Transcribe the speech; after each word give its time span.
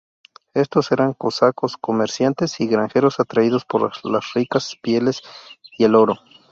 Estos 0.55 0.91
eran 0.91 1.13
cosacos, 1.13 1.77
comerciantes 1.77 2.59
y 2.59 2.65
granjeros 2.65 3.19
atraídos 3.19 3.65
por 3.65 3.93
las 4.09 4.33
ricas 4.33 4.75
pieles 4.81 5.21
y 5.77 5.83
el 5.83 5.93
oro. 5.93 6.15